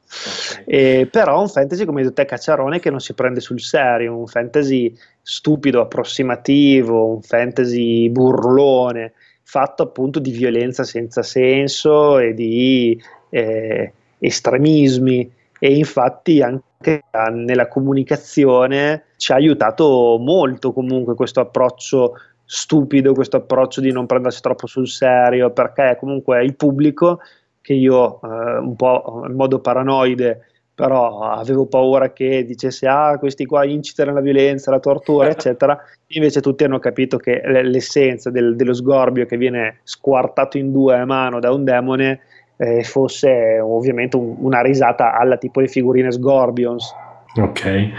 [0.52, 0.64] okay.
[0.66, 4.18] e, però un fantasy come hai detto te Cacciarone che non si prende sul serio
[4.18, 13.02] un fantasy stupido, approssimativo, un fantasy burlone, fatto appunto di violenza senza senso e di
[13.30, 15.32] eh, estremismi.
[15.60, 23.80] E infatti anche nella comunicazione ci ha aiutato molto comunque questo approccio stupido, questo approccio
[23.80, 27.20] di non prendersi troppo sul serio, perché comunque il pubblico
[27.62, 33.46] che io eh, un po' in modo paranoide però avevo paura che dicesse ah questi
[33.46, 38.74] qua incitano la violenza, la tortura eccetera invece tutti hanno capito che l'essenza del, dello
[38.74, 42.22] sgorbio che viene squartato in due a mano da un demone
[42.62, 46.94] eh, fosse ovviamente un, una risata alla tipo le figurine Scorpions.
[47.36, 47.90] Ok,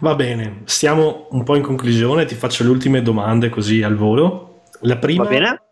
[0.00, 4.62] va bene, stiamo un po' in conclusione, ti faccio le ultime domande così al volo.
[4.82, 5.24] La prima,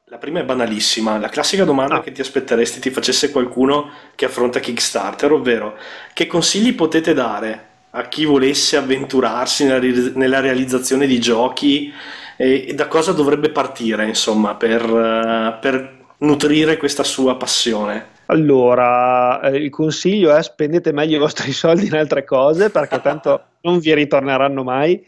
[0.09, 2.01] la prima è banalissima, la classica domanda ah.
[2.01, 5.77] che ti aspetteresti ti facesse qualcuno che affronta Kickstarter, ovvero
[6.12, 11.92] che consigli potete dare a chi volesse avventurarsi nella, nella realizzazione di giochi
[12.37, 18.14] e, e, da cosa dovrebbe partire, insomma, per, uh, per nutrire questa sua passione?
[18.27, 23.42] Allora, eh, il consiglio è spendete meglio i vostri soldi in altre cose perché tanto
[23.62, 25.05] non vi ritorneranno mai.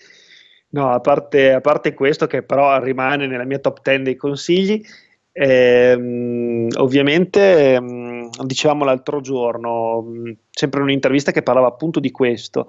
[0.71, 4.85] No, a parte, a parte questo che però rimane nella mia top 10 dei consigli,
[5.33, 12.69] ehm, ovviamente ehm, dicevamo l'altro giorno, mm, sempre in un'intervista che parlava appunto di questo,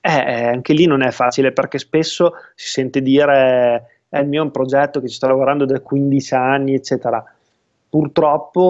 [0.00, 4.42] eh, eh, anche lì non è facile perché spesso si sente dire è il mio
[4.42, 7.22] un progetto che ci sto lavorando da 15 anni, eccetera
[7.88, 8.60] purtroppo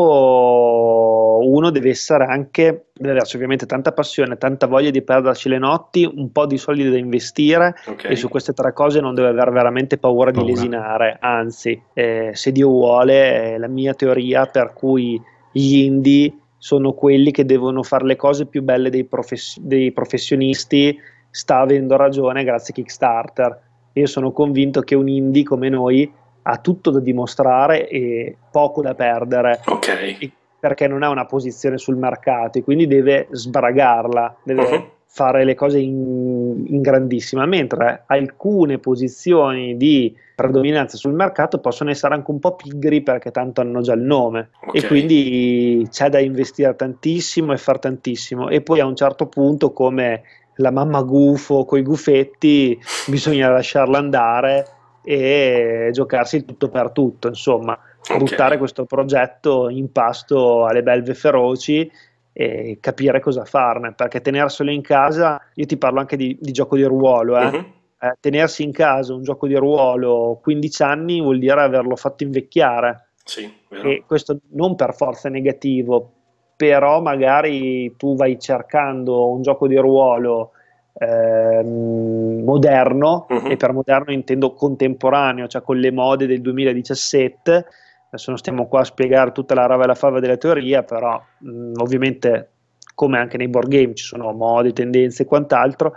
[1.43, 6.05] uno deve essere anche, deve averci ovviamente tanta passione, tanta voglia di perderci le notti,
[6.05, 8.13] un po' di soldi da investire okay.
[8.13, 10.47] e su queste tre cose non deve avere veramente paura, paura.
[10.47, 15.21] di lesinare, anzi eh, se Dio vuole è la mia teoria per cui
[15.53, 20.99] gli indie sono quelli che devono fare le cose più belle dei, profes- dei professionisti,
[21.31, 23.61] sta avendo ragione grazie a Kickstarter.
[23.93, 26.13] Io sono convinto che un indie come noi
[26.49, 29.61] ha tutto da dimostrare e poco da perdere.
[29.67, 30.31] Ok.
[30.59, 34.85] Perché non ha una posizione sul mercato e quindi deve sbragarla, deve uh-huh.
[35.07, 42.15] fare le cose in, in, grandissima, mentre alcune posizioni di predominanza sul mercato possono essere
[42.15, 44.81] anche un po' pigri perché tanto hanno già il nome okay.
[44.81, 49.73] e quindi c'è da investire tantissimo e far tantissimo e poi a un certo punto
[49.73, 50.23] come
[50.57, 54.76] la mamma gufo con i gufetti bisogna lasciarla andare
[55.09, 58.19] e giocarsi il tutto per tutto, insomma, okay.
[58.19, 61.89] buttare questo progetto in pasto alle belve feroci
[62.33, 66.75] e capire cosa farne, perché tenerselo in casa, io ti parlo anche di, di gioco
[66.75, 67.47] di ruolo, eh?
[67.47, 67.65] uh-huh.
[68.01, 73.11] eh, tenersi in casa un gioco di ruolo 15 anni vuol dire averlo fatto invecchiare.
[73.23, 76.11] Sì, e questo non per forza è negativo,
[76.57, 80.51] però magari tu vai cercando un gioco di ruolo
[80.99, 83.49] Ehm, moderno uh-huh.
[83.49, 87.67] e per moderno intendo contemporaneo, cioè con le mode del 2017.
[88.07, 91.21] Adesso non stiamo qua a spiegare tutta la rava e la fava della teoria, però
[91.39, 92.51] mh, ovviamente
[92.95, 95.95] come anche nei board game ci sono mode, tendenze e quant'altro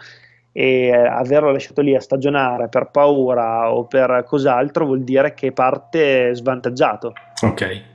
[0.52, 5.54] e eh, averlo lasciato lì a stagionare per paura o per cos'altro vuol dire che
[5.54, 7.14] parte svantaggiato.
[7.42, 7.89] Ok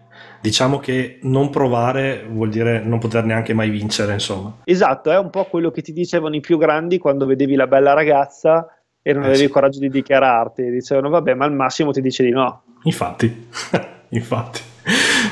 [0.44, 4.58] diciamo che non provare vuol dire non poter neanche mai vincere, insomma.
[4.64, 7.94] Esatto, è un po' quello che ti dicevano i più grandi quando vedevi la bella
[7.94, 8.68] ragazza
[9.00, 9.44] e non eh, avevi sì.
[9.44, 12.62] il coraggio di dichiararti, dicevano vabbè, ma al massimo ti dice di no.
[12.82, 13.48] Infatti,
[14.10, 14.60] infatti.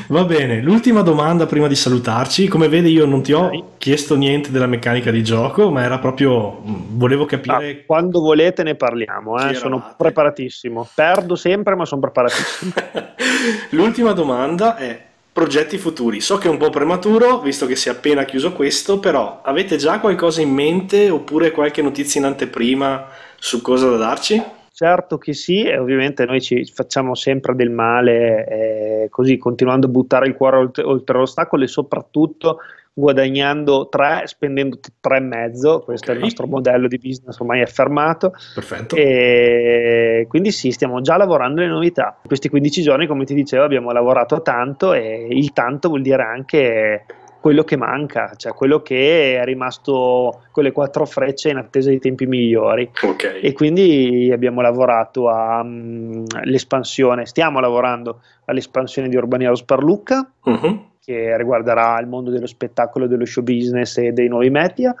[0.07, 2.47] Va bene, l'ultima domanda prima di salutarci.
[2.47, 3.63] Come vedi, io non ti ho okay.
[3.77, 6.61] chiesto niente della meccanica di gioco, ma era proprio.
[6.63, 7.71] Volevo capire.
[7.71, 9.53] Ah, quando volete ne parliamo, eh?
[9.53, 10.87] sono preparatissimo.
[10.93, 12.73] Perdo sempre, ma sono preparatissimo.
[13.71, 15.01] L'ultima domanda è:
[15.33, 16.21] progetti futuri.
[16.21, 19.77] So che è un po' prematuro, visto che si è appena chiuso questo, però avete
[19.77, 23.07] già qualcosa in mente oppure qualche notizia in anteprima
[23.39, 24.41] su cosa da darci?
[24.75, 29.89] Certo che sì, e ovviamente noi ci facciamo sempre del male, eh, così continuando a
[29.91, 32.57] buttare il cuore oltre, oltre l'ostacolo e soprattutto
[32.91, 36.15] guadagnando 3, spendendo 3,5, questo okay.
[36.15, 38.33] è il nostro modello di business ormai affermato.
[38.55, 38.95] Perfetto.
[38.95, 42.17] E quindi sì, stiamo già lavorando le novità.
[42.23, 46.23] In questi 15 giorni, come ti dicevo, abbiamo lavorato tanto e il tanto vuol dire
[46.23, 47.05] anche
[47.43, 51.99] quello che manca, cioè quello che è rimasto con le quattro frecce in attesa di
[51.99, 52.89] tempi migliori.
[53.01, 53.41] Okay.
[53.41, 60.25] E quindi abbiamo lavorato all'espansione, mm, um, stiamo lavorando all'espansione di Urban Heroes per Lucca.
[60.41, 64.95] Uh-huh che riguarderà il mondo dello spettacolo, dello show business e dei nuovi media.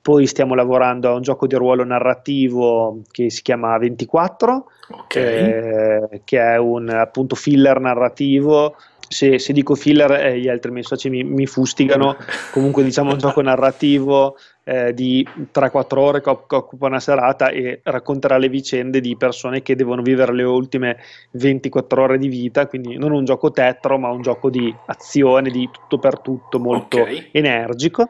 [0.00, 5.24] Poi stiamo lavorando a un gioco di ruolo narrativo che si chiama 24, okay.
[5.24, 8.76] eh, che è un appunto filler narrativo.
[9.12, 12.16] Se, se dico filler, eh, gli altri miei soci mi, mi fustigano.
[12.50, 17.80] Comunque, diciamo un gioco narrativo eh, di 3-4 ore che, che occupa una serata e
[17.82, 20.98] racconterà le vicende di persone che devono vivere le ultime
[21.32, 25.68] 24 ore di vita, quindi non un gioco tetro, ma un gioco di azione, di
[25.70, 27.28] tutto per tutto, molto okay.
[27.32, 28.08] energico.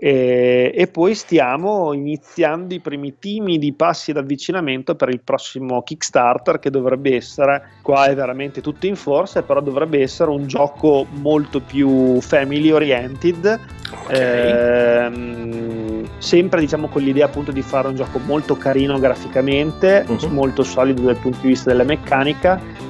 [0.00, 6.70] E, e, poi stiamo iniziando i primi timidi passi d'avvicinamento per il prossimo Kickstarter che
[6.70, 12.20] dovrebbe essere, qua è veramente tutto in forza, però dovrebbe essere un gioco molto più
[12.20, 13.58] family oriented,
[14.04, 15.06] okay.
[15.06, 20.28] ehm, sempre diciamo con l'idea appunto di fare un gioco molto carino graficamente, uh-huh.
[20.28, 22.86] molto solido dal punto di vista della meccanica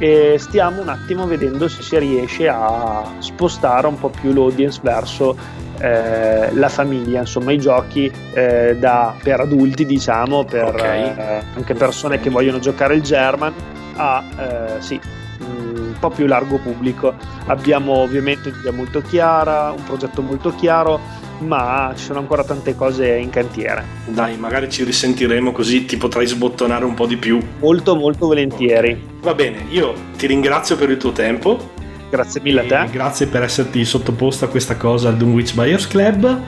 [0.00, 5.36] e stiamo un attimo vedendo se si riesce a spostare un po' più l'audience verso
[5.78, 11.02] eh, la famiglia, insomma i giochi eh, da, per adulti diciamo, per okay.
[11.02, 13.52] eh, anche persone che vogliono giocare il German
[13.96, 14.98] a eh, sì,
[15.40, 17.12] un po' più largo pubblico.
[17.46, 20.98] Abbiamo ovviamente un'idea molto chiara, un progetto molto chiaro
[21.40, 23.84] ma ci sono ancora tante cose in cantiere.
[24.06, 27.38] Dai, magari ci risentiremo così ti potrai sbottonare un po' di più.
[27.60, 28.90] Molto, molto volentieri.
[28.90, 29.18] Okay.
[29.22, 31.78] Va bene, io ti ringrazio per il tuo tempo.
[32.10, 32.90] Grazie mille a te.
[32.90, 36.42] Grazie per esserti sottoposto a questa cosa al Dunwich Buyers Club.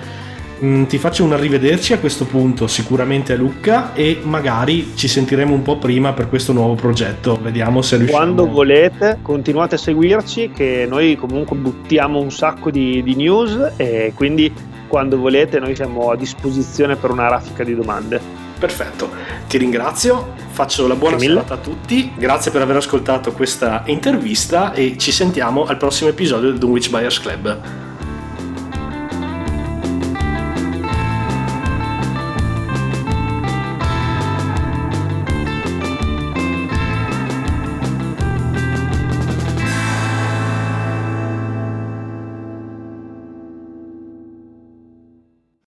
[0.64, 5.52] Mm, ti faccio un arrivederci a questo punto, sicuramente a Lucca, e magari ci sentiremo
[5.52, 7.36] un po' prima per questo nuovo progetto.
[7.42, 8.22] Vediamo se riusciamo.
[8.22, 14.12] Quando volete, continuate a seguirci, che noi comunque buttiamo un sacco di, di news e
[14.14, 14.52] quindi
[14.92, 18.20] quando volete noi siamo a disposizione per una raffica di domande.
[18.58, 19.08] Perfetto,
[19.48, 24.98] ti ringrazio, faccio la buona serata a tutti, grazie per aver ascoltato questa intervista e
[24.98, 27.91] ci sentiamo al prossimo episodio del Dunwich Buyers Club.